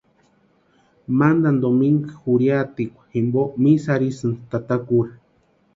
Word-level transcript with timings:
Mantani 1.19 1.61
domingu 1.63 2.05
jurhiatikwa 2.23 3.03
jimpo 3.13 3.41
misa 3.63 3.89
arhisïnti 3.99 4.41
tata 4.51 4.75
kura. 4.87 5.11